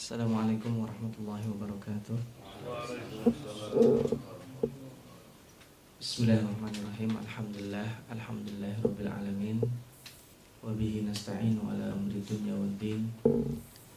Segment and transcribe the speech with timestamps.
[0.00, 2.16] Assalamualaikum warahmatullahi wabarakatuh.
[6.00, 7.20] Bismillahirrahmanirrahim.
[7.20, 9.60] Alhamdulillah, alhamdulillah rabbil alamin.
[10.64, 13.12] Wa bihi nasta'inu ala amri dunya waddin.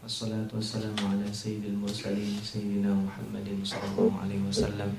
[0.03, 4.91] Wassalatu wassalamu ala sayyidil mursalin sayyidina Muhammadin sallallahu alaihi wasallam.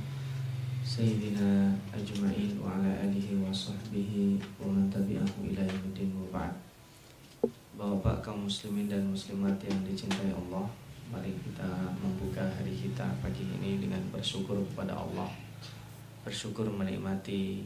[0.80, 6.56] Sayyidina ajma'in wa ala alihi wa sahbihi wa man tabi'ahu ila yaumiddin wa ba'd.
[7.76, 10.64] Bapak kaum muslimin dan muslimat yang dicintai Allah,
[11.14, 15.30] mari kita membuka hari kita pagi ini dengan bersyukur kepada Allah.
[16.26, 17.62] Bersyukur menikmati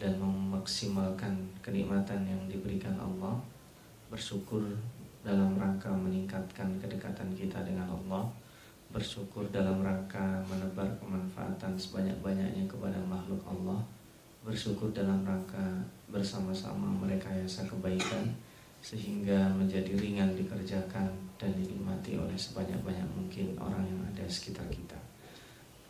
[0.00, 3.36] dan memaksimalkan kenikmatan yang diberikan Allah.
[4.08, 4.64] Bersyukur
[5.20, 8.24] dalam rangka meningkatkan kedekatan kita dengan Allah.
[8.88, 13.84] Bersyukur dalam rangka menebar kemanfaatan sebanyak-banyaknya kepada makhluk Allah.
[14.40, 18.32] Bersyukur dalam rangka bersama-sama merekayasa kebaikan
[18.78, 24.98] sehingga menjadi ringan dikerjakan dan dinikmati oleh sebanyak-banyak mungkin orang yang ada di sekitar kita.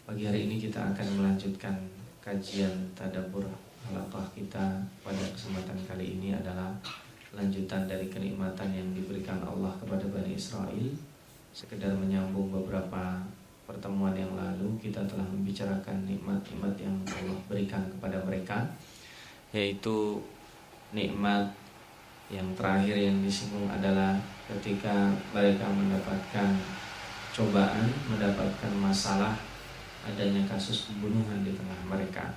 [0.09, 1.77] Pagi hari ini kita akan melanjutkan
[2.25, 3.45] kajian tadabur
[3.89, 6.73] halaqah kita pada kesempatan kali ini adalah
[7.37, 10.89] lanjutan dari kenikmatan yang diberikan Allah kepada Bani Israel.
[11.53, 13.21] Sekedar menyambung beberapa
[13.69, 18.65] pertemuan yang lalu kita telah membicarakan nikmat-nikmat yang Allah berikan kepada mereka
[19.53, 20.21] yaitu
[20.93, 21.53] nikmat
[22.29, 24.13] yang terakhir yang disinggung adalah
[24.45, 26.53] ketika mereka mendapatkan
[27.33, 29.33] cobaan, mendapatkan masalah
[30.05, 32.29] adanya kasus pembunuhan di tengah mereka.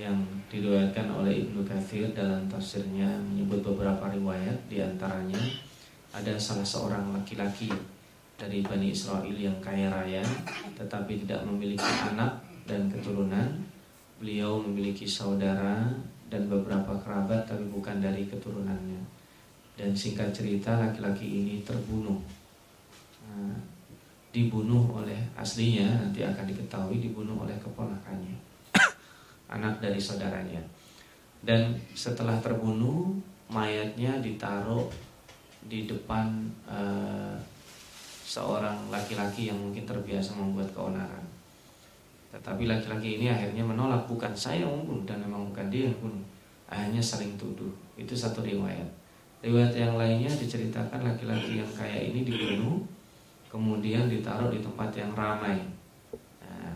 [0.00, 5.38] Yang diriwayatkan oleh Ibnu Katsir dalam tafsirnya menyebut beberapa riwayat di antaranya
[6.10, 7.70] ada salah seorang laki-laki
[8.34, 10.24] dari Bani Israel yang kaya raya
[10.74, 13.62] tetapi tidak memiliki anak dan keturunan.
[14.18, 15.90] Beliau memiliki saudara
[16.34, 18.98] dan beberapa kerabat tapi bukan dari keturunannya.
[19.78, 22.18] Dan singkat cerita laki-laki ini terbunuh.
[23.30, 23.54] Nah,
[24.34, 28.34] dibunuh oleh aslinya nanti akan diketahui dibunuh oleh keponakannya.
[29.54, 30.58] Anak dari saudaranya.
[31.38, 33.14] Dan setelah terbunuh
[33.46, 34.90] mayatnya ditaruh
[35.62, 37.38] di depan uh,
[38.26, 41.23] seorang laki-laki yang mungkin terbiasa membuat keonaran.
[42.34, 46.26] Tetapi laki-laki ini akhirnya menolak bukan saya yang membunuh dan memang bukan dia yang membunuh.
[46.66, 47.70] Akhirnya saling tuduh.
[47.94, 48.90] Itu satu riwayat.
[49.38, 52.82] Riwayat yang lainnya diceritakan laki-laki yang kaya ini dibunuh,
[53.46, 55.62] kemudian ditaruh di tempat yang ramai.
[56.42, 56.74] Nah,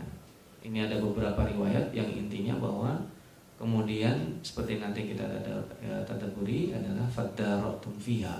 [0.63, 2.95] ini ada beberapa riwayat yang intinya bahwa
[3.59, 5.27] kemudian seperti nanti kita
[5.83, 8.37] ya, tadaburi adalah fadaratum fiha,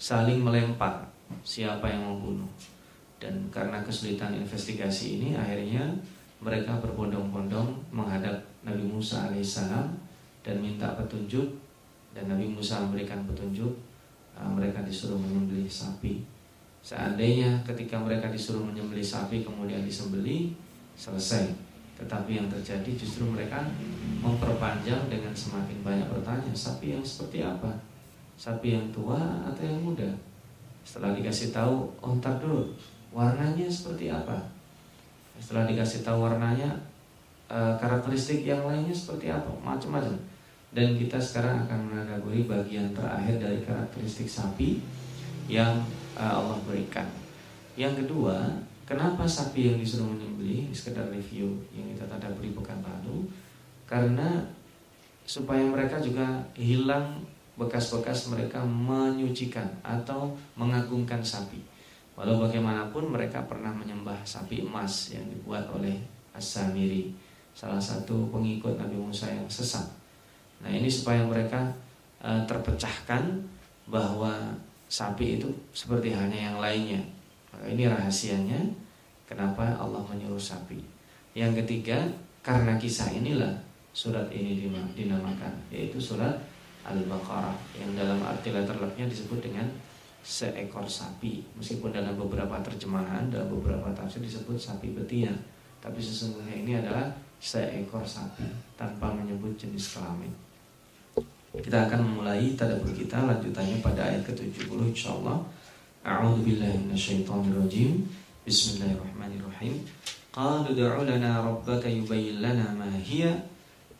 [0.00, 1.04] saling melempar
[1.44, 2.48] siapa yang membunuh.
[3.20, 5.90] Dan karena kesulitan investigasi ini akhirnya
[6.42, 8.34] mereka berbondong-bondong menghadap
[8.66, 9.94] Nabi Musa alaihissalam
[10.42, 11.46] dan minta petunjuk.
[12.12, 13.72] Dan Nabi Musa memberikan petunjuk
[14.36, 16.20] uh, mereka disuruh menyembelih sapi.
[16.82, 20.52] Seandainya ketika mereka disuruh menyembelih sapi kemudian disembelih
[20.98, 21.48] selesai.
[21.96, 23.62] Tetapi yang terjadi justru mereka
[24.20, 27.70] memperpanjang dengan semakin banyak bertanya sapi yang seperti apa?
[28.36, 29.16] Sapi yang tua
[29.46, 30.10] atau yang muda?
[30.82, 32.74] Setelah dikasih tahu oh dulu
[33.14, 34.61] warnanya seperti apa
[35.42, 36.70] setelah dikasih tahu warnanya
[37.50, 39.50] e, karakteristik yang lainnya seperti apa?
[39.58, 40.14] Macam-macam.
[40.70, 44.78] Dan kita sekarang akan menadaburi bagian terakhir dari karakteristik sapi
[45.50, 45.82] yang
[46.14, 47.10] e, Allah berikan.
[47.74, 48.54] Yang kedua
[48.86, 50.70] kenapa sapi yang disuruh menyembelih?
[50.70, 53.26] Sekedar review yang kita tadaburi pekan lalu.
[53.90, 54.46] Karena
[55.26, 57.18] supaya mereka juga hilang
[57.58, 61.71] bekas-bekas mereka menyucikan atau mengagungkan sapi
[62.12, 65.96] Walau bagaimanapun mereka pernah menyembah sapi emas yang dibuat oleh
[66.36, 69.84] As-Samiri Salah satu pengikut Nabi Musa yang sesat.
[70.64, 71.68] Nah ini supaya mereka
[72.16, 73.28] e, terpecahkan
[73.84, 74.56] bahwa
[74.88, 77.00] sapi itu seperti hanya yang lainnya.
[77.52, 78.60] Maka ini rahasianya
[79.28, 80.80] kenapa Allah menyuruh sapi.
[81.36, 82.08] Yang ketiga
[82.40, 83.52] karena kisah inilah
[83.92, 86.32] surat ini dinamakan Yaitu surat
[86.84, 89.64] Al-Baqarah Yang dalam arti letterlocknya disebut dengan
[90.22, 91.42] seekor sapi.
[91.58, 95.34] Meskipun dalam beberapa terjemahan dalam beberapa tafsir disebut sapi betina.
[95.82, 97.10] Tapi sesungguhnya ini adalah
[97.42, 98.46] seekor sapi
[98.78, 100.30] tanpa menyebut jenis kelamin.
[101.52, 105.36] Kita akan memulai tadabbur kita lanjutannya pada ayat ke-70 insyaallah.
[106.02, 108.08] A'udzu billahi minasyaitonir rajim
[108.42, 109.84] Bismillahirrahmanirrahim.
[110.32, 113.36] Qalu du'u lana rabbaka yubayyin lana ma hiya.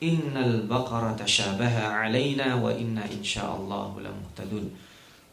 [0.02, 4.66] Innal baqara tashabaha 'alaina wa inna insyaallah lamuhtadun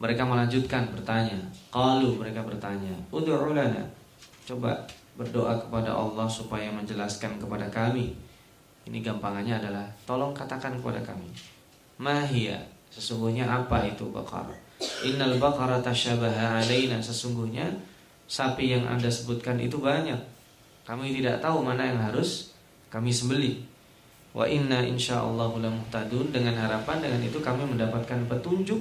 [0.00, 1.36] mereka melanjutkan bertanya.
[1.68, 3.84] Kalau mereka bertanya, "Ud'u lana."
[4.48, 4.72] Coba
[5.14, 8.16] berdoa kepada Allah supaya menjelaskan kepada kami.
[8.88, 11.28] Ini gampangannya adalah tolong katakan kepada kami.
[12.00, 12.56] Mahia,
[12.88, 14.48] sesungguhnya apa itu bakar?
[15.04, 17.68] Innal baqara tasyabaha alaina sesungguhnya
[18.24, 20.16] sapi yang Anda sebutkan itu banyak.
[20.88, 22.56] Kami tidak tahu mana yang harus
[22.88, 23.60] kami sembelih.
[24.32, 28.80] Wa inna insyaallah muhtadun dengan harapan dengan itu kami mendapatkan petunjuk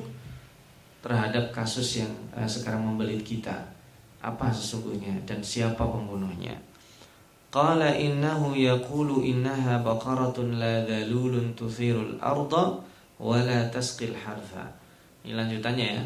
[0.99, 3.55] terhadap kasus yang uh, sekarang membelit kita.
[4.19, 6.51] Apa sesungguhnya dan siapa pembunuhnya?
[7.49, 12.77] Qala innahu yaqulu innaha baqaratun la dhalulun tuthirul arda
[13.17, 14.67] wa la tasqil harfa.
[15.23, 16.03] Ini lanjutannya ya.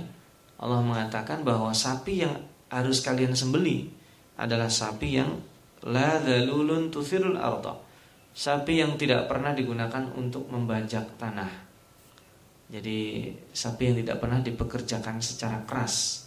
[0.61, 2.37] Allah mengatakan bahwa sapi yang
[2.71, 3.91] harus kalian sembeli
[4.39, 5.29] adalah sapi yang
[5.83, 7.75] la dhalulun tuthirul arda.
[8.33, 11.62] Sapi yang tidak pernah digunakan untuk membajak tanah.
[12.73, 16.25] Jadi sapi yang tidak pernah dipekerjakan secara keras.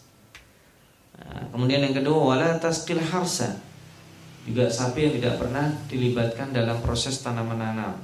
[1.19, 3.59] Nah, kemudian yang kedua wala tasqil harsa
[4.47, 7.99] juga sapi yang tidak pernah dilibatkan dalam proses tanam menanam.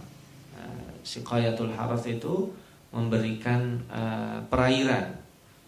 [0.58, 0.74] Nah,
[1.06, 2.50] Siqayatul haraf itu
[2.90, 5.14] memberikan uh, perairan,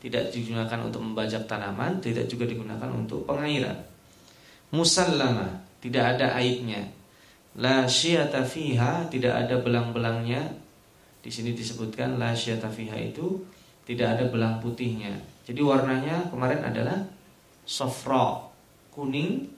[0.02, 3.78] tidak digunakan untuk membajak tanaman, tidak juga digunakan untuk pengairan.
[4.74, 6.82] Musallama, tidak ada aibnya.
[7.54, 10.63] La syiyata fiha, tidak ada belang-belangnya.
[11.24, 13.40] Di sini disebutkan la syiyata fiha itu
[13.88, 15.16] tidak ada belang putihnya.
[15.48, 17.00] Jadi warnanya kemarin adalah
[17.64, 18.44] sofra,
[18.92, 19.48] kuning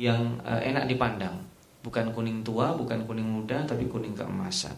[0.00, 1.36] yang uh, enak dipandang.
[1.84, 4.72] Bukan kuning tua, bukan kuning muda, tapi kuning keemasan.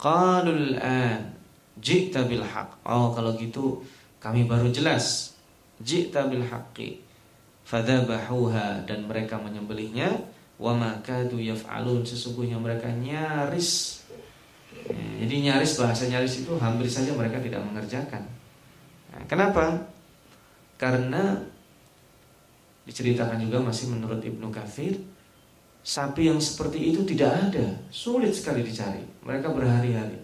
[0.00, 1.36] Qalul an
[1.76, 2.80] ji'ta bil haq.
[2.88, 3.84] Oh, kalau gitu
[4.16, 5.36] kami baru jelas.
[5.84, 7.04] Ji'ta bil haqqi.
[7.68, 10.08] Fadzabahuha dan mereka menyembelihnya
[10.56, 13.95] wa makadu yaf'alun sesungguhnya mereka nyaris ya,
[14.94, 18.22] jadi nyaris bahasa nyaris itu hampir saja mereka tidak mengerjakan.
[19.10, 19.74] Nah, kenapa?
[20.76, 21.40] Karena
[22.86, 24.94] Diceritakan juga masih menurut Ibnu Kafir
[25.82, 30.14] Sapi yang seperti itu tidak ada Sulit sekali dicari Mereka berhari-hari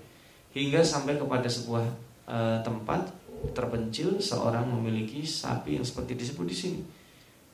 [0.55, 1.83] Hingga sampai kepada sebuah
[2.23, 3.11] e, tempat
[3.51, 6.81] terpencil Seorang memiliki sapi yang seperti disebut di sini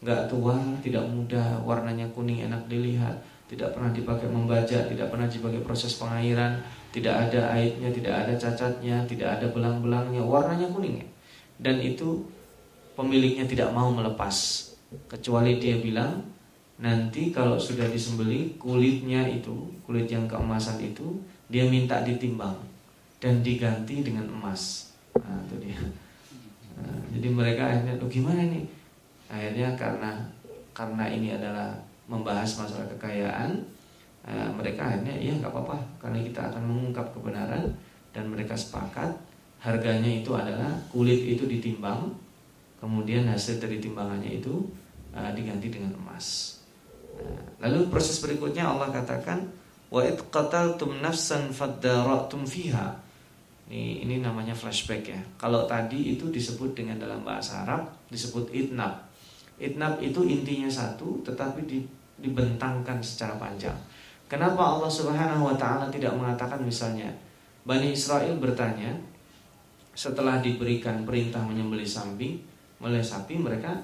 [0.05, 3.17] Gak tua, tidak muda Warnanya kuning enak dilihat
[3.49, 9.05] Tidak pernah dipakai membajak Tidak pernah dipakai proses pengairan Tidak ada airnya, tidak ada cacatnya
[9.05, 11.05] Tidak ada belang-belangnya Warnanya kuning.
[11.61, 12.25] Dan itu
[12.99, 14.69] pemiliknya tidak mau melepas.
[15.07, 16.25] Kecuali dia bilang
[16.79, 21.19] nanti kalau sudah disembeli kulitnya itu kulit yang keemasan itu
[21.51, 22.55] dia minta ditimbang
[23.19, 24.95] dan diganti dengan emas.
[25.19, 25.81] Nah, itu dia.
[26.79, 28.65] Nah, jadi mereka akhirnya tuh gimana nih
[29.29, 30.11] akhirnya karena
[30.73, 31.75] karena ini adalah
[32.09, 33.61] membahas masalah kekayaan
[34.29, 37.65] nah, mereka akhirnya ya nggak apa-apa karena kita akan mengungkap kebenaran
[38.13, 39.09] dan mereka sepakat
[39.59, 42.13] harganya itu adalah kulit itu ditimbang
[42.79, 44.55] kemudian hasil dari timbangannya itu
[45.13, 46.59] uh, diganti dengan emas.
[47.19, 49.43] Nah, lalu proses berikutnya Allah katakan
[49.91, 52.95] wa id qataltum nafsan fadara'tum fiha.
[53.69, 55.21] Ini, ini namanya flashback ya.
[55.37, 59.05] Kalau tadi itu disebut dengan dalam bahasa Arab disebut itnab.
[59.61, 61.85] Itnab itu intinya satu tetapi di,
[62.17, 63.77] dibentangkan secara panjang.
[64.29, 67.09] Kenapa Allah Subhanahu wa taala tidak mengatakan misalnya
[67.65, 68.93] Bani Israel bertanya
[69.97, 72.39] setelah diberikan perintah menyembelih sapi,
[72.79, 73.75] melih sapi mereka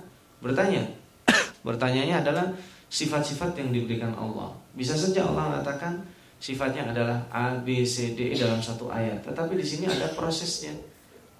[0.44, 0.84] bertanya,
[1.66, 2.46] Bertanyanya adalah
[2.92, 4.52] sifat-sifat yang diberikan Allah.
[4.76, 5.98] Bisa saja Allah mengatakan
[6.38, 9.24] sifatnya adalah A, B, C, D dalam satu ayat.
[9.24, 10.76] Tetapi di sini ada prosesnya.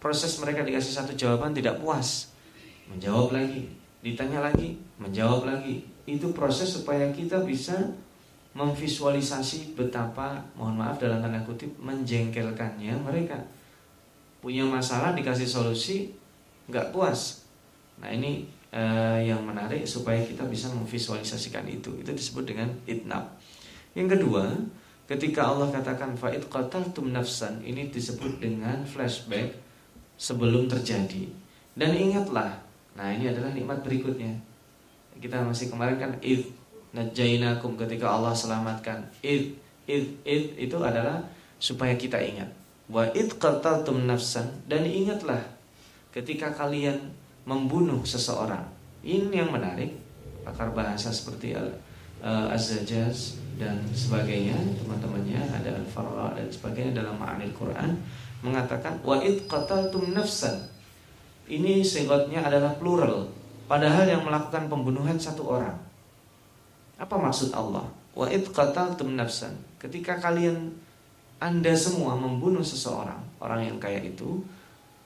[0.00, 2.34] Proses mereka dikasih satu jawaban tidak puas.
[2.90, 3.68] Menjawab lagi,
[4.04, 5.84] ditanya lagi, menjawab lagi.
[6.04, 7.94] Itu proses supaya kita bisa
[8.54, 13.34] memvisualisasi betapa, mohon maaf dalam tanda kutip, menjengkelkannya mereka.
[14.38, 16.14] Punya masalah dikasih solusi,
[16.70, 17.42] nggak puas.
[17.98, 21.98] Nah ini uh, yang menarik supaya kita bisa memvisualisasikan itu.
[21.98, 23.26] Itu disebut dengan itnab.
[23.98, 24.54] Yang kedua,
[25.10, 29.50] ketika Allah katakan fa'id qataltum nafsan, ini disebut dengan flashback
[30.14, 31.26] sebelum terjadi.
[31.74, 32.54] Dan ingatlah,
[32.94, 34.30] nah ini adalah nikmat berikutnya.
[35.18, 36.63] Kita masih kemarin kan id
[36.94, 39.02] najainakum ketika Allah selamatkan.
[39.20, 39.58] Id
[39.90, 41.20] id id itu adalah
[41.58, 42.48] supaya kita ingat.
[42.86, 45.42] Wa id qataltum nafsan dan ingatlah
[46.14, 47.10] ketika kalian
[47.44, 48.64] membunuh seseorang.
[49.04, 50.00] Ini yang menarik.
[50.44, 57.96] Pakar bahasa seperti uh, Az-Zajaz dan sebagainya, teman-temannya ada Al-Farra dan sebagainya dalam ma'anil Quran
[58.44, 60.68] mengatakan wa id qataltum nafsan.
[61.48, 63.24] Ini singkatnya adalah plural,
[63.64, 65.76] padahal yang melakukan pembunuhan satu orang.
[67.04, 67.84] Apa maksud Allah?
[68.16, 69.52] Wa id qataltum nafsan.
[69.76, 70.72] Ketika kalian
[71.36, 74.40] Anda semua membunuh seseorang, orang yang kayak itu,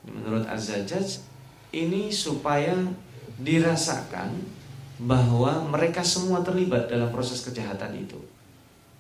[0.07, 1.19] menurut Az-Zajjaj
[1.75, 2.79] ini supaya
[3.43, 4.31] dirasakan
[5.03, 8.19] bahwa mereka semua terlibat dalam proses kejahatan itu.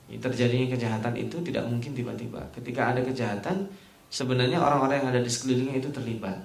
[0.08, 2.42] Terjadinya kejahatan itu tidak mungkin tiba-tiba.
[2.50, 3.70] Ketika ada kejahatan,
[4.10, 6.38] sebenarnya orang-orang yang ada di sekelilingnya itu terlibat.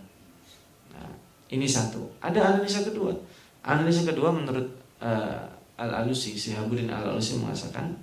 [0.93, 1.10] Nah,
[1.50, 2.05] ini satu.
[2.19, 3.15] Ada analisa kedua.
[3.63, 4.67] Analisa kedua menurut
[5.00, 7.94] uh, Al-Alusi, Sihabuddin Al-Alusi mengatakan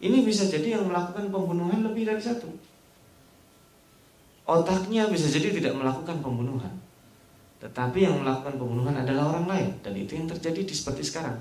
[0.00, 2.48] ini bisa jadi yang melakukan pembunuhan lebih dari satu.
[4.48, 6.72] Otaknya bisa jadi tidak melakukan pembunuhan.
[7.60, 11.36] Tetapi yang melakukan pembunuhan adalah orang lain dan itu yang terjadi di seperti sekarang.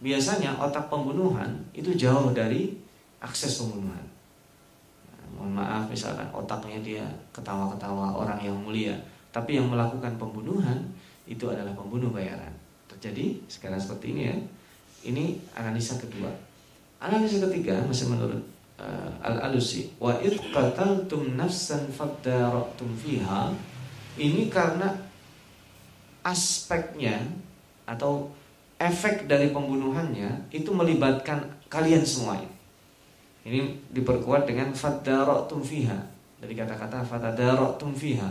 [0.00, 2.72] Biasanya otak pembunuhan itu jauh dari
[3.20, 4.06] akses pembunuhan.
[5.10, 7.04] Nah, mohon maaf misalkan otaknya dia
[7.36, 8.96] ketawa-ketawa orang yang mulia,
[9.34, 10.80] tapi yang melakukan pembunuhan
[11.28, 12.54] itu adalah pembunuh bayaran.
[12.88, 14.36] Terjadi sekarang seperti ini ya.
[15.00, 16.28] Ini analisa kedua.
[17.00, 18.44] Analisa ketiga masih menurut
[18.76, 23.52] uh, Al-Alusi, wa id qataltum nafsan fadara'tum fiha.
[24.20, 24.92] Ini karena
[26.20, 27.16] aspeknya
[27.88, 28.28] atau
[28.76, 32.48] efek dari pembunuhannya itu melibatkan kalian semuanya.
[33.44, 35.96] Ini diperkuat dengan fadarotum fiha.
[36.40, 38.28] Dari kata-kata fadarotum fiha.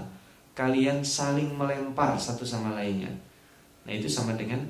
[0.53, 3.09] Kalian saling melempar satu sama lainnya.
[3.85, 4.61] Nah itu sama dengan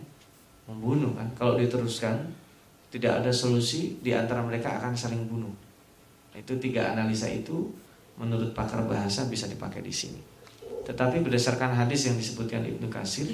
[0.70, 1.26] membunuh kan.
[1.34, 2.30] Kalau diteruskan
[2.94, 5.52] tidak ada solusi di antara mereka akan saling bunuh.
[6.38, 7.74] Itu tiga analisa itu
[8.22, 10.22] menurut pakar bahasa bisa dipakai di sini.
[10.86, 13.30] Tetapi berdasarkan hadis yang disebutkan Ibnu Kasir,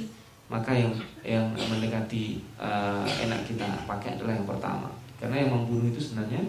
[0.48, 0.92] maka yang
[1.24, 4.88] yang mendekati uh, enak kita pakai adalah yang pertama.
[5.20, 6.44] Karena yang membunuh itu sebenarnya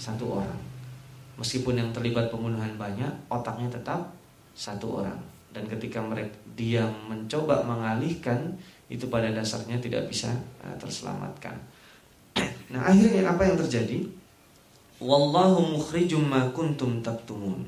[0.00, 0.60] satu orang.
[1.36, 4.12] Meskipun yang terlibat pembunuhan banyak, otaknya tetap
[4.56, 5.16] satu orang.
[5.52, 8.56] Dan ketika mereka dia mencoba mengalihkan,
[8.90, 11.56] itu pada dasarnya tidak bisa uh, terselamatkan.
[12.70, 14.06] Nah akhirnya apa yang terjadi?
[15.02, 17.66] Wallahu mukhrijum ma kuntum taktumun.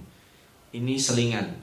[0.70, 1.62] Ini selingan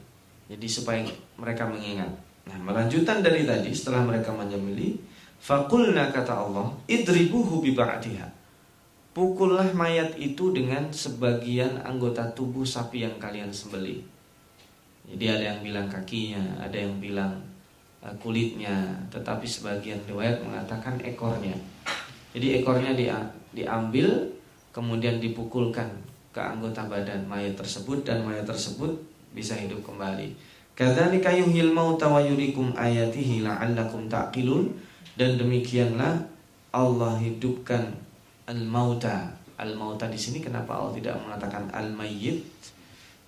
[0.50, 1.06] jadi supaya
[1.38, 2.10] mereka mengingat.
[2.50, 4.98] Nah, melanjutan dari tadi setelah mereka menyembeli,
[5.38, 8.26] fakulna kata Allah, idribuhu bi ba'diha.
[9.14, 14.02] Pukullah mayat itu dengan sebagian anggota tubuh sapi yang kalian sembeli.
[15.06, 17.38] Jadi ada yang bilang kakinya, ada yang bilang
[18.24, 21.56] kulitnya, tetapi sebagian riwayat mengatakan ekornya.
[22.32, 22.96] Jadi ekornya
[23.52, 24.08] diambil,
[24.72, 25.90] kemudian dipukulkan
[26.30, 28.94] ke anggota badan mayat tersebut dan mayat tersebut
[29.34, 30.32] bisa hidup kembali.
[30.78, 31.36] Kadzalika
[31.76, 34.72] mauta wa yurikum ayatihi la'allakum taqilun
[35.20, 36.24] dan demikianlah
[36.72, 37.92] Allah hidupkan
[38.48, 39.36] al-mauta.
[39.60, 42.59] Al-mauta di sini kenapa Allah tidak mengatakan al-mayyit?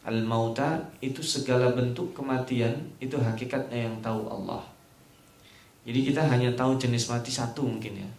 [0.01, 4.65] Al-mauta itu segala bentuk kematian itu hakikatnya yang tahu Allah.
[5.85, 8.09] Jadi kita hanya tahu jenis mati satu mungkin ya.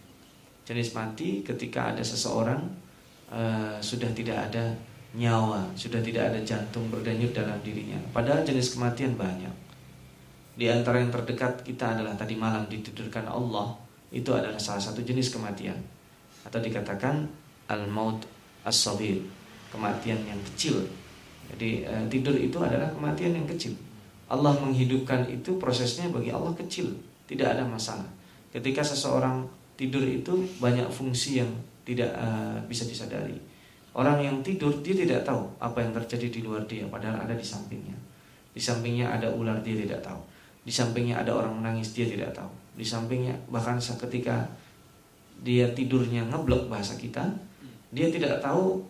[0.63, 2.59] Jenis mati ketika ada seseorang
[3.27, 4.71] uh, sudah tidak ada
[5.13, 7.99] nyawa, sudah tidak ada jantung berdenyut dalam dirinya.
[8.15, 9.51] Padahal jenis kematian banyak.
[10.53, 13.73] Di antara yang terdekat kita adalah tadi malam ditidurkan Allah,
[14.13, 15.77] itu adalah salah satu jenis kematian.
[16.45, 17.25] Atau dikatakan
[17.67, 18.21] al-maut
[18.63, 19.19] as-sabir,
[19.73, 20.85] kematian yang kecil.
[21.51, 23.75] Jadi eh, tidur itu adalah kematian yang kecil.
[24.31, 26.89] Allah menghidupkan itu prosesnya bagi Allah kecil,
[27.27, 28.07] tidak ada masalah.
[28.49, 29.43] Ketika seseorang
[29.75, 30.31] tidur itu
[30.61, 31.49] banyak fungsi yang
[31.83, 33.35] tidak uh, bisa disadari
[33.93, 37.45] Orang yang tidur dia tidak tahu apa yang terjadi di luar dia padahal ada di
[37.45, 37.93] sampingnya.
[38.49, 40.17] Di sampingnya ada ular dia tidak tahu.
[40.65, 42.49] Di sampingnya ada orang menangis dia tidak tahu.
[42.73, 44.49] Di sampingnya bahkan ketika
[45.45, 47.21] dia tidurnya ngeblok bahasa kita,
[47.93, 48.81] dia tidak tahu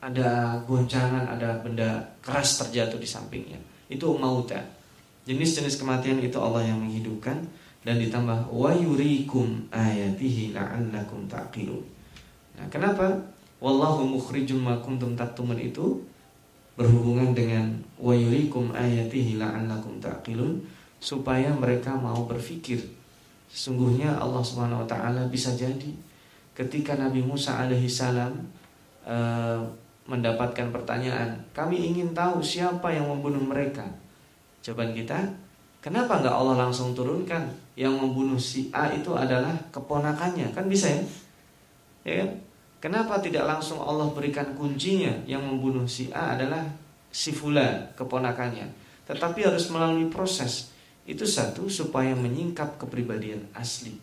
[0.00, 3.60] ada goncangan, ada benda keras terjatuh di sampingnya.
[3.86, 4.60] Itu mauta.
[5.28, 7.36] Jenis-jenis kematian itu Allah yang menghidupkan
[7.84, 11.84] dan ditambah wa yurikum ayatihi la'allakum taqilun.
[12.56, 13.08] Nah, kenapa?
[13.60, 16.00] wallahu mukhrijum ma kuntum taktumun itu
[16.74, 20.64] berhubungan dengan wa yurikum ayatihi la'allakum taqilun
[20.96, 22.80] supaya mereka mau berpikir
[23.52, 25.92] sesungguhnya Allah Subhanahu wa taala bisa jadi
[26.56, 28.32] ketika Nabi Musa alaihi salam
[29.04, 29.60] uh,
[30.10, 33.86] mendapatkan pertanyaan kami ingin tahu siapa yang membunuh mereka
[34.66, 35.22] jawaban kita
[35.78, 37.46] kenapa nggak Allah langsung turunkan
[37.78, 41.02] yang membunuh si A itu adalah keponakannya kan bisa ya
[42.02, 42.50] ya kan
[42.80, 46.64] Kenapa tidak langsung Allah berikan kuncinya yang membunuh si A adalah
[47.12, 48.64] si Fulan, keponakannya.
[49.04, 50.72] Tetapi harus melalui proses.
[51.04, 54.00] Itu satu supaya menyingkap kepribadian asli.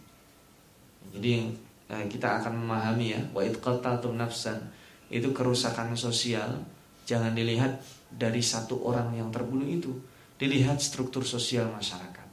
[1.10, 1.50] Jadi
[1.90, 4.62] eh, kita akan memahami ya, wa qataltum nafsan
[5.08, 6.60] itu kerusakan sosial.
[7.08, 7.80] Jangan dilihat
[8.12, 9.96] dari satu orang yang terbunuh itu,
[10.36, 12.28] dilihat struktur sosial masyarakat.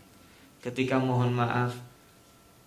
[0.58, 1.76] Ketika mohon maaf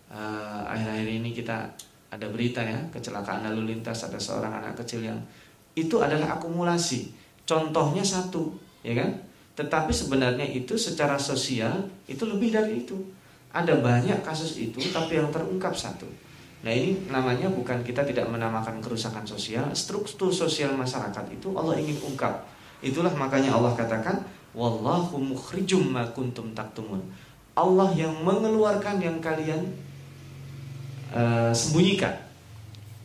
[0.08, 1.68] eh, akhir-akhir ini kita
[2.08, 5.20] ada berita ya kecelakaan lalu lintas ada seorang anak kecil yang
[5.76, 7.12] itu adalah akumulasi.
[7.44, 8.56] Contohnya satu
[8.88, 9.12] ya kan?
[9.58, 12.96] Tetapi sebenarnya itu secara sosial itu lebih dari itu.
[13.52, 16.06] Ada banyak kasus itu tapi yang terungkap satu
[16.68, 21.96] nah ini namanya bukan kita tidak menamakan kerusakan sosial struktur sosial masyarakat itu Allah ingin
[22.04, 22.44] ungkap
[22.84, 24.20] itulah makanya Allah katakan
[24.52, 27.00] wallahu mukhrijum ma kuntum taktumun
[27.58, 29.66] Allah yang mengeluarkan yang kalian
[31.10, 32.14] uh, sembunyikan.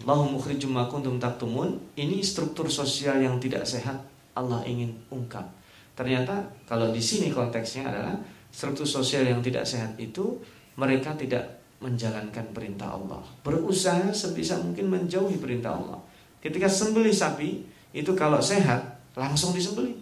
[0.04, 1.80] Allahu mukhrijum ma kuntum taktumun.
[1.96, 3.96] Ini struktur sosial yang tidak sehat
[4.36, 5.48] Allah ingin ungkap.
[5.96, 8.20] Ternyata kalau di sini konteksnya adalah
[8.52, 10.36] struktur sosial yang tidak sehat itu
[10.76, 13.20] mereka tidak menjalankan perintah Allah.
[13.42, 15.98] Berusaha sebisa mungkin menjauhi perintah Allah.
[16.38, 19.98] Ketika sembelih sapi, itu kalau sehat langsung disembelih.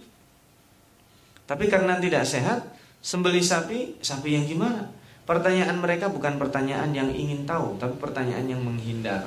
[1.48, 2.62] Tapi karena tidak sehat,
[3.02, 4.86] sembelih sapi, sapi yang gimana?
[5.26, 9.26] Pertanyaan mereka bukan pertanyaan yang ingin tahu, tapi pertanyaan yang menghindar.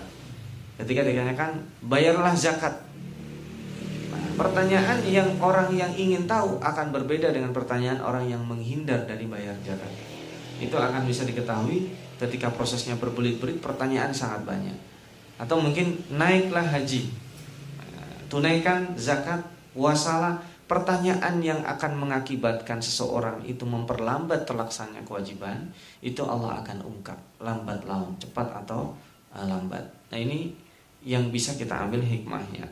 [0.80, 2.72] Ketika ditanyakan, bayarlah zakat.
[4.10, 9.28] Nah, pertanyaan yang orang yang ingin tahu akan berbeda dengan pertanyaan orang yang menghindar dari
[9.28, 9.92] bayar zakat.
[10.64, 14.78] Itu akan bisa diketahui ketika prosesnya berbelit-belit, pertanyaan sangat banyak.
[15.38, 17.10] Atau mungkin naiklah haji,
[18.34, 19.46] tunaikan zakat,
[19.78, 25.70] puasalah, pertanyaan yang akan mengakibatkan seseorang itu memperlambat terlaksananya kewajiban
[26.02, 27.20] itu Allah akan ungkap.
[27.38, 28.98] Lambat laun cepat atau
[29.38, 29.86] uh, lambat.
[30.10, 30.50] Nah ini
[31.06, 32.66] yang bisa kita ambil hikmahnya.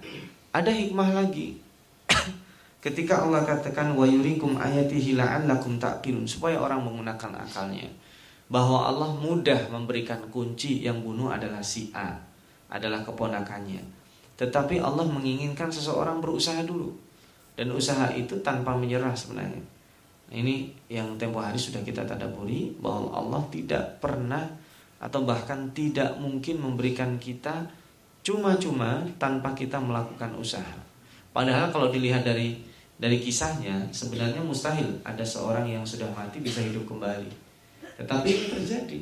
[0.49, 1.61] Ada hikmah lagi.
[2.83, 7.85] Ketika Allah katakan wa yurikum ayatihi la'allakum ta'qilun supaya orang menggunakan akalnya
[8.51, 12.19] bahwa Allah mudah memberikan kunci yang bunuh adalah si A
[12.67, 14.01] adalah keponakannya
[14.41, 16.91] tetapi Allah menginginkan seseorang berusaha dulu
[17.53, 19.61] dan usaha itu tanpa menyerah sebenarnya.
[20.33, 24.41] Ini yang tempo hari sudah kita tadaburi bahwa Allah tidak pernah
[24.97, 27.69] atau bahkan tidak mungkin memberikan kita
[28.25, 30.77] cuma-cuma tanpa kita melakukan usaha.
[31.29, 32.57] Padahal kalau dilihat dari
[32.97, 37.50] dari kisahnya sebenarnya mustahil ada seorang yang sudah mati bisa hidup kembali.
[38.01, 38.99] Tetapi ini terjadi.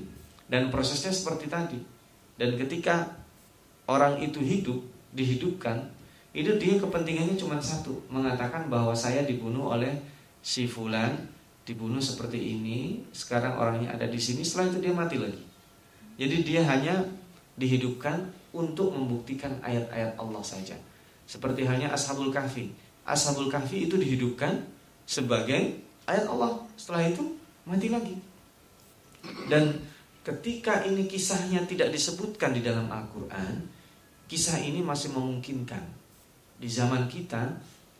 [0.52, 1.80] Dan prosesnya seperti tadi.
[2.36, 3.08] Dan ketika
[3.88, 4.84] orang itu hidup,
[5.16, 5.88] dihidupkan,
[6.36, 7.96] itu dia kepentingannya cuma satu.
[8.12, 9.96] Mengatakan bahwa saya dibunuh oleh
[10.44, 11.16] si fulan
[11.64, 15.44] dibunuh seperti ini sekarang orangnya ada di sini setelah itu dia mati lagi.
[16.20, 17.06] Jadi dia hanya
[17.56, 20.76] dihidupkan untuk membuktikan ayat-ayat Allah saja.
[21.30, 22.74] Seperti hanya ashabul kahfi.
[23.06, 24.66] Ashabul kahfi itu dihidupkan
[25.06, 25.78] sebagai
[26.10, 26.58] ayat Allah.
[26.74, 27.38] Setelah itu
[27.70, 28.29] mati lagi
[29.52, 29.76] dan
[30.24, 33.66] ketika ini kisahnya tidak disebutkan di dalam Al-Quran
[34.30, 35.82] kisah ini masih memungkinkan
[36.60, 37.56] di zaman kita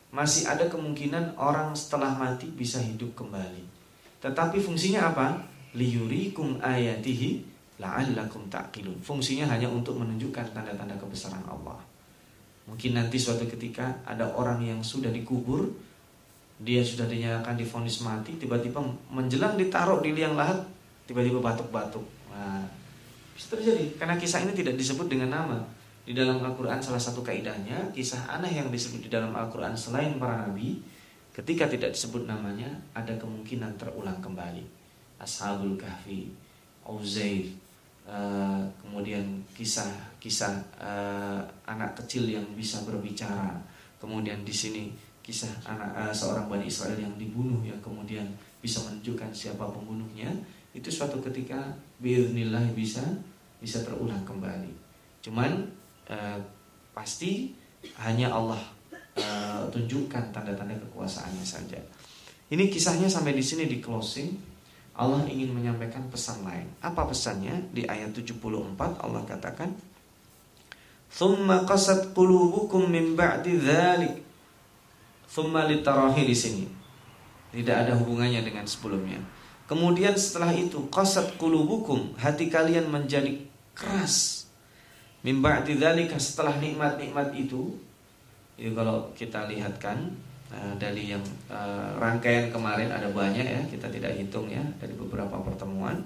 [0.10, 3.62] masih ada kemungkinan orang setelah mati bisa hidup kembali.
[4.20, 5.38] Tetapi fungsinya apa?
[5.78, 7.46] Liyurikum ayatihi
[7.78, 8.98] la'allakum ta'qilun.
[9.06, 11.78] Fungsinya hanya untuk menunjukkan tanda-tanda kebesaran Allah.
[12.66, 15.70] Mungkin nanti suatu ketika ada orang yang sudah dikubur,
[16.60, 20.60] dia sudah dinyatakan difonis mati, tiba-tiba menjelang ditaruh di liang lahat,
[21.10, 22.06] tiba-tiba batuk-batuk.
[22.30, 22.62] Nah,
[23.34, 25.58] bisa terjadi karena kisah ini tidak disebut dengan nama.
[26.10, 30.42] Di dalam Al-Quran salah satu kaidahnya Kisah aneh yang disebut di dalam Al-Quran Selain para
[30.42, 30.82] nabi
[31.30, 32.66] Ketika tidak disebut namanya
[32.98, 34.66] Ada kemungkinan terulang kembali
[35.22, 36.34] Ashabul Kahfi
[36.90, 37.54] Uzair
[38.10, 39.22] uh, Kemudian
[39.54, 43.54] kisah-kisah uh, Anak kecil yang bisa berbicara
[44.02, 44.90] Kemudian di sini
[45.22, 48.26] Kisah anak uh, seorang Bani Israel yang dibunuh Yang kemudian
[48.66, 50.34] bisa menunjukkan siapa pembunuhnya
[50.76, 51.58] Itu suatu ketika
[51.98, 53.02] Biiznillah bisa
[53.58, 54.72] Bisa terulang kembali
[55.26, 55.80] Cuman
[56.10, 56.40] Eh,
[56.90, 57.54] pasti
[58.02, 58.58] hanya Allah
[59.14, 61.78] uh, tunjukkan tanda-tanda kekuasaannya saja.
[62.50, 64.34] Ini kisahnya sampai di sini di closing.
[64.98, 66.66] Allah ingin menyampaikan pesan lain.
[66.82, 67.54] Apa pesannya?
[67.72, 68.42] Di ayat 74
[69.06, 69.70] Allah katakan,
[71.14, 74.18] "Tsumma qasat qulubukum min ba'di dzalik."
[75.30, 76.66] Tsumma litarahi di sini.
[77.54, 79.22] Tidak ada hubungannya dengan sebelumnya.
[79.70, 83.38] Kemudian setelah itu qasat qulubukum, hati kalian menjadi
[83.78, 84.50] keras.
[85.22, 87.78] Mimba dzalika setelah nikmat-nikmat itu
[88.58, 90.10] itu kalau kita lihatkan
[90.50, 91.22] uh, dari yang
[91.54, 96.02] uh, rangkaian kemarin ada banyak ya kita tidak hitung ya dari beberapa pertemuan.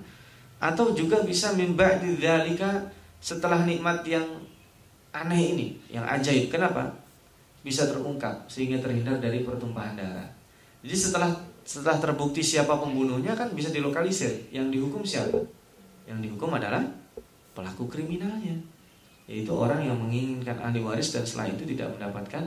[0.59, 2.91] Atau juga bisa mimba dzalika
[3.23, 4.27] setelah nikmat yang
[5.15, 6.51] aneh ini yang ajaib.
[6.51, 6.91] Kenapa?
[7.63, 10.27] Bisa terungkap sehingga terhindar dari pertumpahan darah.
[10.83, 11.31] Jadi setelah
[11.63, 14.51] setelah terbukti siapa pembunuhnya kan bisa dilokalisir.
[14.51, 15.39] Yang dihukum siapa?
[16.03, 16.83] Yang dihukum adalah
[17.55, 18.59] pelaku kriminalnya.
[19.23, 22.43] Yaitu orang yang menginginkan ahli waris dan setelah itu tidak mendapatkan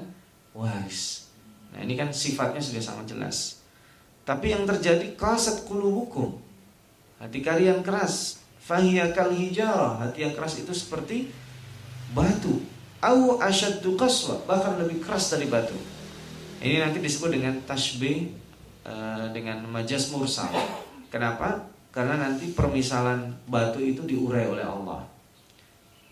[0.52, 1.33] waris.
[1.72, 3.64] Nah ini kan sifatnya sudah sangat jelas.
[4.29, 6.37] Tapi yang terjadi kasat kulubukum
[7.16, 10.05] hati kalian keras, fahiyakal hijarah.
[10.05, 11.33] Hati yang keras itu seperti
[12.12, 12.61] batu,
[13.00, 15.76] au asyaddu qaswa bahkan lebih keras dari batu.
[16.61, 18.45] Ini nanti disebut dengan tasbih
[18.87, 20.49] uh, dengan majas mursal.
[21.11, 21.59] Kenapa?
[21.90, 25.16] Karena nanti permisalan batu itu diurai oleh Allah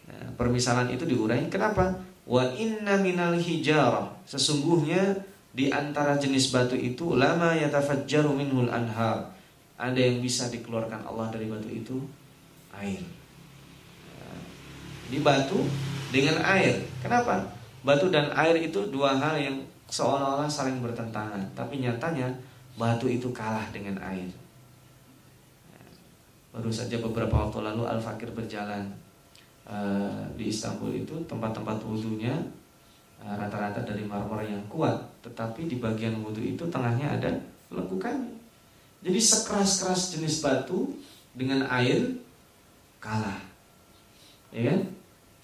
[0.05, 1.49] Nah, permisalan itu diurai.
[1.49, 1.97] Kenapa?
[2.29, 4.13] Wa inna minal hijarah.
[4.29, 5.17] Sesungguhnya
[5.55, 9.33] di antara jenis batu itu lama yatafajjaru minhul anhar.
[9.81, 11.97] Ada yang bisa dikeluarkan Allah dari batu itu
[12.77, 13.01] air.
[14.13, 14.41] Nah,
[15.09, 15.65] di batu
[16.13, 16.85] dengan air.
[17.01, 17.41] Kenapa?
[17.85, 19.57] Batu dan air itu dua hal yang
[19.89, 22.33] seolah-olah saling bertentangan, tapi nyatanya
[22.75, 24.27] batu itu kalah dengan air.
[26.55, 28.87] Baru saja beberapa waktu lalu Al Fakir berjalan
[29.67, 32.35] uh, di Istanbul itu tempat-tempat wudhunya
[33.19, 37.31] uh, rata-rata dari marmer yang kuat, tetapi di bagian wudhu itu tengahnya ada
[37.75, 38.31] lekukan.
[39.03, 40.95] Jadi sekeras-keras jenis batu
[41.35, 42.07] dengan air
[43.03, 43.43] kalah,
[44.55, 44.81] ya kan?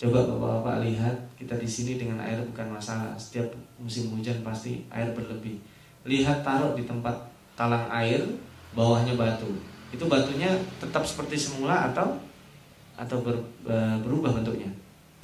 [0.01, 3.13] Coba bapak-bapak lihat kita di sini dengan air bukan masalah.
[3.21, 5.61] Setiap musim hujan pasti air berlebih.
[6.05, 7.13] Lihat taruh di tempat
[7.57, 8.25] talang air,
[8.73, 9.49] bawahnya batu.
[9.91, 10.49] Itu batunya
[10.81, 12.17] tetap seperti semula atau
[12.97, 13.37] atau ber,
[14.05, 14.69] berubah bentuknya?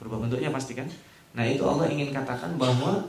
[0.01, 0.89] Berubah bentuknya pasti kan?
[1.37, 3.05] Nah itu Allah ingin katakan bahwa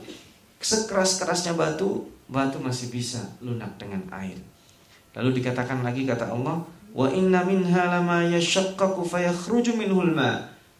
[0.59, 4.35] sekeras-kerasnya batu, batu masih bisa lunak dengan air.
[5.15, 8.27] Lalu dikatakan lagi kata Allah, wa inna minha lama ma'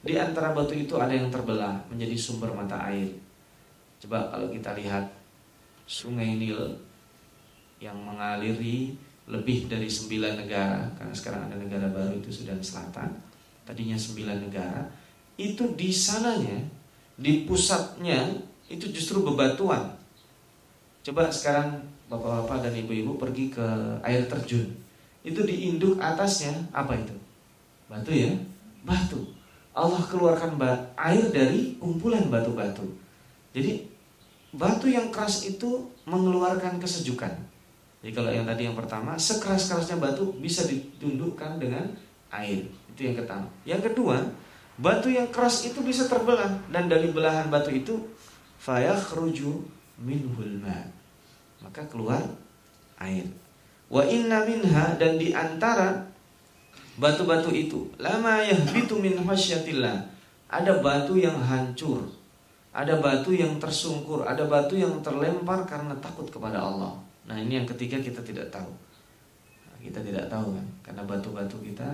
[0.08, 3.12] Di antara batu itu ada yang terbelah menjadi sumber mata air.
[3.98, 5.10] Coba kalau kita lihat
[5.88, 6.60] sungai Nil
[7.80, 8.94] yang mengaliri
[9.28, 13.12] lebih dari sembilan negara, karena sekarang ada negara baru itu Sudan Selatan,
[13.64, 14.84] tadinya sembilan negara,
[15.40, 16.60] itu di sananya,
[17.16, 18.24] di pusatnya
[18.68, 19.96] itu justru bebatuan.
[21.04, 21.80] Coba sekarang
[22.12, 23.68] bapak-bapak dan ibu-ibu pergi ke
[24.04, 24.68] air terjun,
[25.24, 27.16] itu di induk atasnya apa itu?
[27.88, 28.32] Batu ya,
[28.84, 29.24] batu.
[29.76, 30.56] Allah keluarkan
[30.98, 32.88] air dari kumpulan batu-batu.
[33.52, 33.97] Jadi
[34.54, 37.34] batu yang keras itu mengeluarkan kesejukan.
[38.04, 41.90] Jadi kalau yang tadi yang pertama, sekeras-kerasnya batu bisa ditundukkan dengan
[42.32, 42.64] air.
[42.94, 43.48] Itu yang pertama.
[43.68, 44.22] Yang kedua,
[44.80, 47.98] batu yang keras itu bisa terbelah dan dari belahan batu itu
[48.62, 49.66] fayakhruju
[50.00, 50.88] minhul ma.
[51.66, 52.22] Maka keluar
[53.02, 53.26] air.
[53.88, 56.08] Wa inna minha dan di antara
[56.98, 60.10] batu-batu itu lama yahbitu min khasyatillah
[60.50, 62.10] ada batu yang hancur
[62.78, 66.94] ada batu yang tersungkur ada batu yang terlempar karena takut kepada Allah.
[67.26, 68.70] Nah ini yang ketiga kita tidak tahu.
[69.82, 71.90] Kita tidak tahu kan karena batu-batu kita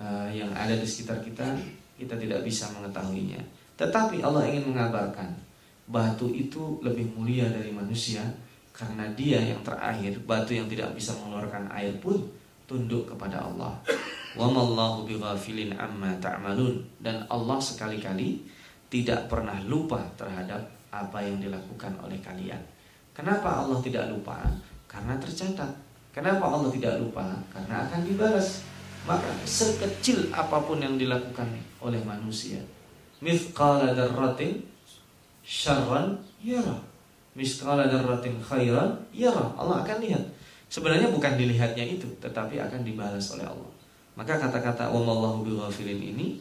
[0.00, 1.44] uh, yang ada di sekitar kita
[2.00, 3.42] kita tidak bisa mengetahuinya.
[3.76, 5.28] Tetapi Allah ingin mengabarkan
[5.84, 8.24] batu itu lebih mulia dari manusia
[8.72, 12.16] karena dia yang terakhir batu yang tidak bisa mengeluarkan air pun
[12.64, 13.76] tunduk kepada Allah.
[14.38, 16.74] Wa amma ta'malun.
[17.02, 18.57] Dan Allah sekali-kali
[18.88, 22.60] tidak pernah lupa terhadap apa yang dilakukan oleh kalian.
[23.12, 24.40] Kenapa Allah tidak lupa?
[24.88, 25.68] Karena tercatat.
[26.12, 27.36] Kenapa Allah tidak lupa?
[27.52, 28.64] Karena akan dibalas.
[29.04, 31.48] Maka sekecil apa pun yang dilakukan
[31.80, 32.60] oleh manusia,
[33.24, 34.60] mithqala dzarratin
[35.40, 36.76] syarran yara.
[37.32, 39.48] Mithqala dzarratin khairan yara.
[39.56, 40.24] Allah akan lihat.
[40.68, 43.72] Sebenarnya bukan dilihatnya itu, tetapi akan dibalas oleh Allah.
[44.12, 46.36] Maka kata-kata wallahu bighafilin ini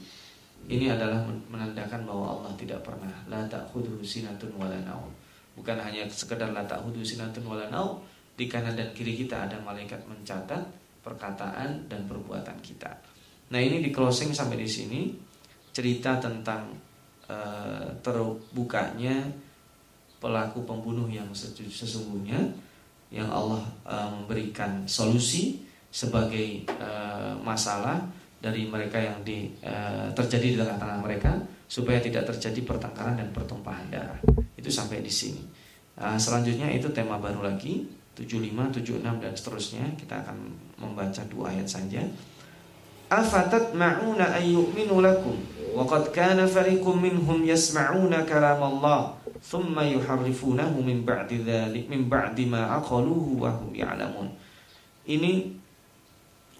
[0.67, 5.07] ini adalah menandakan bahwa Allah tidak pernah la ta'khudhu sinatun wala naum.
[5.55, 8.03] Bukan hanya sekedar la ta'khudhu sinatun wala naum,
[8.35, 10.61] di kanan dan kiri kita ada malaikat mencatat
[11.01, 12.91] perkataan dan perbuatan kita.
[13.47, 15.07] Nah, ini di closing sampai di sini
[15.71, 16.67] cerita tentang
[17.31, 19.23] uh, terbukanya
[20.19, 22.43] pelaku pembunuh yang sesungguhnya
[23.07, 28.03] yang Allah uh, memberikan solusi sebagai uh, masalah
[28.37, 31.31] dari mereka yang di, uh, terjadi di tengah-tengah mereka
[31.67, 34.19] supaya tidak terjadi pertengkaran dan pertumpahan darah.
[34.55, 35.41] Itu sampai di sini.
[35.97, 39.85] Uh, selanjutnya itu tema baru lagi 75, 76 dan seterusnya.
[39.97, 40.37] Kita akan
[40.81, 42.01] membaca dua ayat saja.
[43.07, 45.39] Afatat ma'una ayyuminu lakum
[45.71, 52.49] wa qad kana fariqum minhum yasma'una kalam Allah thumma yuharrifunahu min ba'di dhalik min ba'di
[52.49, 54.27] ma aqaluhu wa hum ya'lamun.
[55.07, 55.55] Ini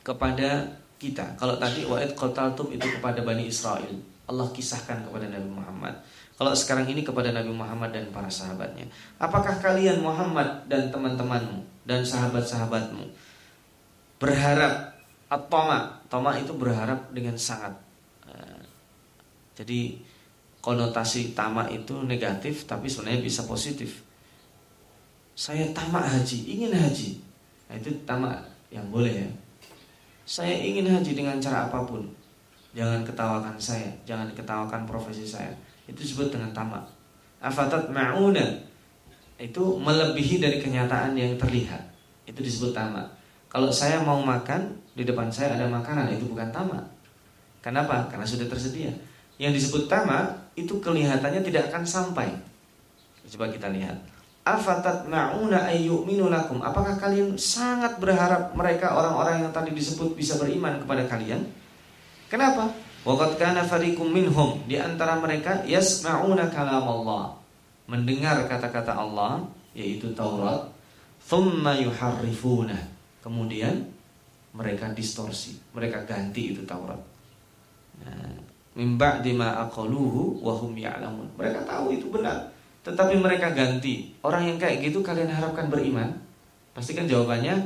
[0.08, 1.24] kepada kita.
[1.38, 3.94] Kalau tadi wa'id qataltum itu kepada Bani Israel.
[4.28, 5.96] Allah kisahkan kepada Nabi Muhammad.
[6.38, 8.86] Kalau sekarang ini kepada Nabi Muhammad dan para sahabatnya.
[9.18, 13.08] Apakah kalian Muhammad dan teman-temanmu dan sahabat-sahabatmu
[14.22, 14.98] berharap
[15.32, 17.74] atoma toma itu berharap dengan sangat.
[18.28, 18.62] Eh,
[19.58, 19.98] jadi
[20.62, 24.04] konotasi tamak itu negatif tapi sebenarnya bisa positif.
[25.38, 27.22] Saya tamak haji, ingin haji.
[27.70, 28.42] Nah, itu tamak
[28.74, 29.30] yang boleh ya.
[30.28, 32.04] Saya ingin haji dengan cara apa pun.
[32.76, 35.56] Jangan ketawakan saya, jangan ketawakan profesi saya.
[35.88, 36.84] Itu disebut dengan tamak.
[37.40, 38.44] Afatat ma'una
[39.40, 41.80] itu melebihi dari kenyataan yang terlihat.
[42.28, 43.08] Itu disebut tamak.
[43.48, 46.84] Kalau saya mau makan, di depan saya ada makanan, itu bukan tamak.
[47.64, 48.12] Kenapa?
[48.12, 48.92] Karena sudah tersedia.
[49.40, 52.28] Yang disebut tamak itu kelihatannya tidak akan sampai.
[53.32, 53.96] Coba kita lihat
[54.56, 60.80] afatat ma'una ayyuminu lakum apakah kalian sangat berharap mereka orang-orang yang tadi disebut bisa beriman
[60.80, 61.44] kepada kalian
[62.32, 62.72] kenapa
[63.08, 67.40] Waqad kana fariqum minhum di antara mereka yasma'una kalam Allah.
[67.88, 70.68] Mendengar kata-kata Allah yaitu Taurat,
[71.24, 72.76] thumma yuharrifuna.
[73.24, 73.88] Kemudian
[74.52, 77.00] mereka distorsi, mereka ganti itu Taurat.
[78.04, 78.36] Nah,
[78.76, 81.32] mimba dima aqaluhu wa hum ya'lamun.
[81.40, 82.52] Mereka tahu itu benar,
[82.88, 84.16] tetapi mereka ganti.
[84.24, 86.08] Orang yang kayak gitu kalian harapkan beriman?
[86.72, 87.60] Pastikan jawabannya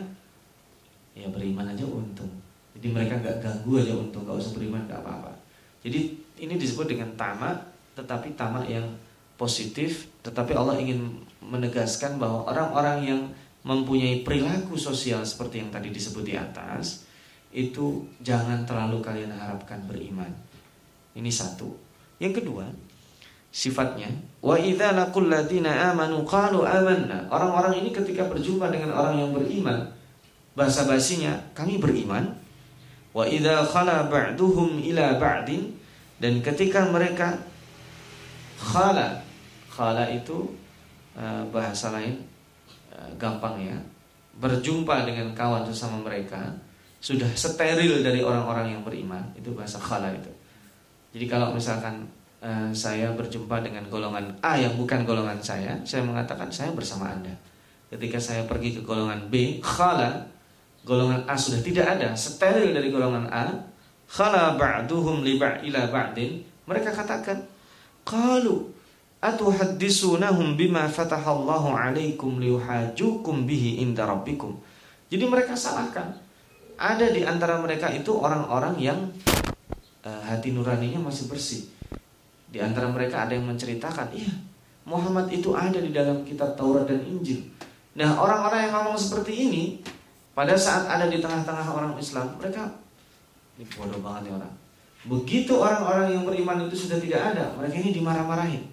[1.13, 2.31] ya beriman aja untung.
[2.73, 5.29] Jadi mereka nggak ganggu aja untung, nggak usah beriman nggak apa-apa.
[5.85, 7.53] Jadi ini disebut dengan tamak,
[7.93, 8.89] tetapi tamak yang
[9.37, 13.21] positif, tetapi Allah ingin menegaskan bahwa orang-orang yang
[13.61, 17.05] mempunyai perilaku sosial seperti yang tadi disebut di atas,
[17.53, 20.33] itu jangan terlalu kalian harapkan beriman.
[21.13, 21.69] Ini satu.
[22.17, 22.65] Yang kedua,
[23.53, 24.09] sifatnya
[24.41, 27.29] wa idza amanu qalu amanna.
[27.29, 29.85] Orang-orang ini ketika berjumpa dengan orang yang beriman,
[30.57, 32.33] bahasa basinya kami beriman.
[33.13, 35.63] Wa idza ila ba'din.
[36.21, 37.33] Dan ketika mereka
[38.61, 39.25] khala
[39.73, 40.53] khala itu
[41.17, 42.21] uh, bahasa lain
[42.93, 43.77] uh, gampang ya
[44.37, 46.39] berjumpa dengan kawan sesama mereka
[47.01, 50.29] sudah steril dari orang-orang yang beriman itu bahasa khala itu.
[51.17, 52.05] Jadi kalau misalkan
[52.41, 57.31] uh, saya berjumpa dengan golongan A yang bukan golongan saya saya mengatakan saya bersama anda
[57.93, 60.27] ketika saya pergi ke golongan B khala
[60.81, 63.53] golongan A sudah tidak ada, steril dari golongan A,
[64.09, 67.45] khala ba'duhum li ila ba'din, mereka katakan,
[68.01, 68.69] qalu
[69.21, 74.57] atuhaddisunahum bima fatahallahu alaikum liuhajukum bihi inda rabbikum.
[75.11, 76.17] Jadi mereka salahkan.
[76.81, 78.99] Ada di antara mereka itu orang-orang yang
[80.01, 81.69] uh, hati nuraninya masih bersih.
[82.51, 84.29] Di antara mereka ada yang menceritakan, iya,
[84.83, 87.39] Muhammad itu ada di dalam kitab Taurat dan Injil.
[87.95, 89.63] Nah, orang-orang yang ngomong seperti ini
[90.35, 92.67] pada saat ada di tengah-tengah orang Islam, mereka
[93.55, 94.53] ini bodoh banget ya orang.
[95.01, 98.63] Begitu orang-orang yang beriman itu sudah tidak ada, mereka ini dimarah-marahin.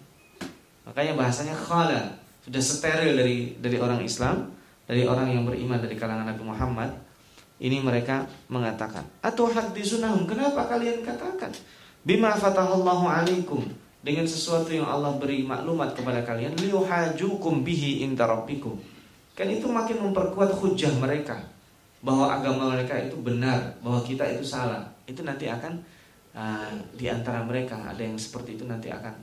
[0.85, 4.49] Makanya bahasanya khala, sudah steril dari dari orang Islam,
[4.88, 6.91] dari orang yang beriman dari kalangan Nabi Muhammad.
[7.59, 11.51] Ini mereka mengatakan, atau hadisunahum, kenapa kalian katakan?
[12.09, 13.61] Bima fatahallahu alaikum
[14.01, 18.81] dengan sesuatu yang Allah beri maklumat kepada kalian liuhajukum bihi inda rabbikum
[19.37, 21.37] Kan itu makin memperkuat hujah mereka
[22.01, 24.83] bahwa agama mereka itu benar, bahwa kita itu salah.
[25.07, 25.79] Itu nanti akan
[26.35, 29.14] uh, di antara mereka ada yang seperti itu nanti akan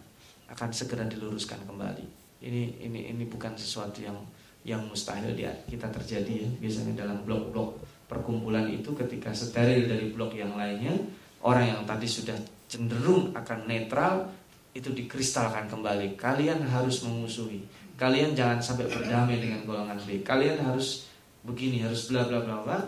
[0.56, 2.06] akan segera diluruskan kembali.
[2.45, 4.15] Ini ini ini bukan sesuatu yang
[4.63, 6.50] yang mustahil dia kita terjadi ya.
[6.63, 7.76] Biasanya dalam blok-blok
[8.08, 10.95] perkumpulan itu ketika steril dari blok yang lainnya,
[11.43, 14.30] orang yang tadi sudah cenderung akan netral
[14.75, 16.19] itu dikristalkan kembali.
[16.19, 17.63] Kalian harus memusuhi
[17.95, 20.19] kalian jangan sampai berdamai dengan golongan B.
[20.21, 21.08] Kalian harus
[21.47, 22.80] begini, harus bla bla bla bla.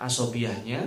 [0.00, 0.80] Asobiahnya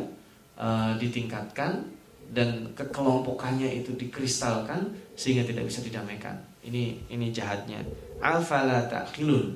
[0.57, 1.85] uh, ditingkatkan
[2.33, 6.35] dan kekelompokannya itu dikristalkan sehingga tidak bisa didamaikan.
[6.65, 7.79] Ini ini jahatnya.
[8.19, 9.55] Afala taqilun.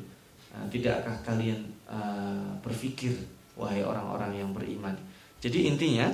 [0.52, 3.16] Uh, tidakkah kalian uh, berpikir
[3.58, 4.94] wahai orang-orang yang beriman?
[5.42, 6.12] Jadi intinya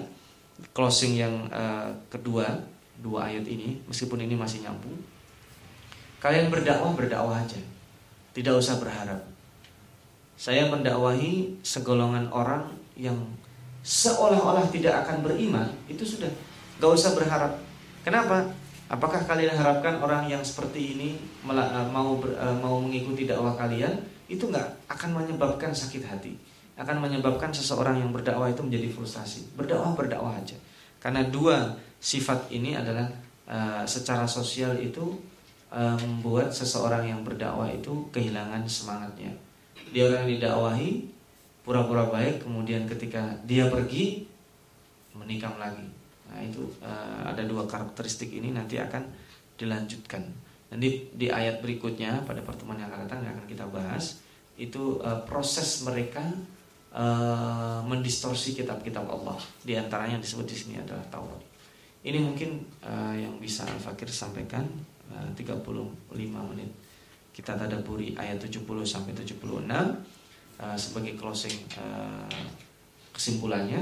[0.73, 2.45] closing yang uh, kedua
[2.97, 4.97] dua ayat ini meskipun ini masih nyambung
[6.17, 7.61] kalian berdakwah berdakwah aja
[8.37, 9.17] tidak usah berharap.
[10.37, 13.17] Saya mendakwahi segolongan orang yang
[13.81, 16.29] seolah-olah tidak akan beriman, itu sudah
[16.77, 17.57] gak usah berharap.
[18.05, 18.45] Kenapa?
[18.93, 21.17] Apakah kalian harapkan orang yang seperti ini
[21.49, 23.97] eh, mau eh, mau mengikuti dakwah kalian?
[24.29, 26.37] Itu nggak akan menyebabkan sakit hati,
[26.77, 29.57] akan menyebabkan seseorang yang berdakwah itu menjadi frustasi.
[29.57, 30.55] Berdakwah berdakwah aja.
[31.01, 33.09] Karena dua sifat ini adalah
[33.49, 35.17] uh, secara sosial itu
[35.67, 39.35] membuat seseorang yang berdakwah itu kehilangan semangatnya.
[39.91, 40.91] Dia orang yang didakwahi
[41.67, 44.23] pura-pura baik, kemudian ketika dia pergi
[45.11, 45.83] menikam lagi.
[46.31, 49.03] Nah itu uh, ada dua karakteristik ini nanti akan
[49.59, 50.23] dilanjutkan.
[50.71, 54.23] Nanti di ayat berikutnya pada pertemuan yang akan datang yang akan kita bahas
[54.55, 56.23] itu uh, proses mereka
[56.97, 59.37] uh, mendistorsi kitab-kitab Allah.
[59.61, 61.41] Di antaranya yang disebut di sini adalah Taurat.
[62.01, 64.65] Ini mungkin uh, yang bisa Fakir sampaikan.
[65.07, 66.03] 35
[66.51, 66.67] menit
[67.37, 72.25] kita tadaburi ayat 70 sampai 76 uh, sebagai closing uh,
[73.13, 73.77] kesimpulannya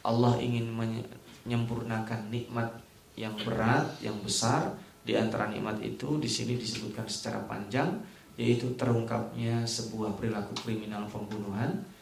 [0.00, 2.72] Allah ingin menyempurnakan nikmat
[3.20, 4.72] yang berat, yang besar
[5.04, 8.00] di antara nikmat itu di sini disebutkan secara panjang
[8.36, 11.95] yaitu terungkapnya sebuah perilaku kriminal pembunuhan uh,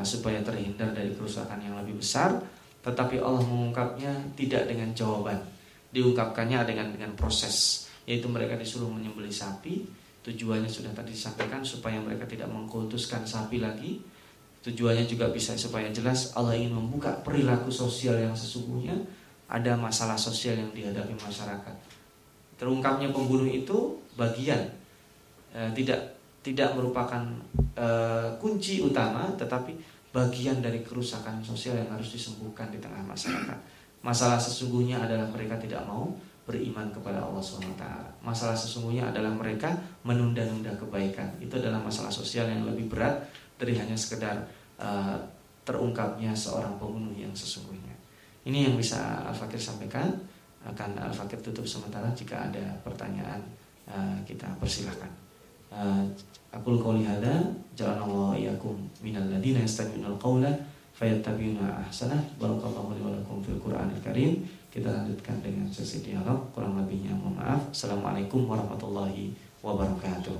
[0.00, 2.40] supaya terhindar dari kerusakan yang lebih besar
[2.84, 5.40] tetapi Allah mengungkapnya tidak dengan jawaban.
[5.96, 9.88] Diungkapkannya dengan dengan proses yaitu mereka disuruh menyembelih sapi.
[10.20, 14.04] Tujuannya sudah tadi disampaikan supaya mereka tidak mengkultuskan sapi lagi.
[14.64, 18.96] Tujuannya juga bisa supaya jelas Allah ingin membuka perilaku sosial yang sesungguhnya.
[19.48, 21.76] Ada masalah sosial yang dihadapi masyarakat.
[22.56, 24.72] Terungkapnya pembunuh itu bagian
[25.52, 27.24] e, tidak tidak merupakan
[27.72, 27.88] e,
[28.36, 29.72] kunci utama, tetapi
[30.12, 33.58] bagian dari kerusakan sosial yang harus disembuhkan di tengah masyarakat.
[34.04, 36.12] Masalah sesungguhnya adalah mereka tidak mau
[36.44, 37.84] beriman kepada Allah SWT.
[38.20, 39.72] Masalah sesungguhnya adalah mereka
[40.04, 41.32] menunda-nunda kebaikan.
[41.40, 43.24] Itu adalah masalah sosial yang lebih berat
[43.56, 44.44] dari hanya sekedar
[44.76, 45.16] uh,
[45.64, 47.96] terungkapnya seorang pembunuh yang sesungguhnya.
[48.44, 50.12] Ini yang bisa Al-Fakir sampaikan.
[50.68, 53.40] Akan Al-Fakir tutup sementara jika ada pertanyaan
[53.88, 55.08] uh, kita persilahkan.
[56.54, 57.42] Aku qouli hada
[57.74, 60.54] ja'alallahu iyyakum minal ladina yastami'unal qawla
[60.94, 62.22] fayattabi'una ahsanah.
[62.38, 64.38] Barakallahu li wa lakum fil Qur'anil Karim.
[64.70, 66.46] Kita lanjutkan dengan sesi dialog.
[66.54, 67.74] Kurang lebihnya mohon maaf.
[67.74, 69.34] Assalamualaikum warahmatullahi
[69.66, 70.38] wabarakatuh.